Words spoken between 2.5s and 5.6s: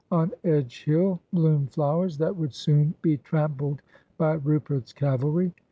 soon be trampled by Rupert's cavalry.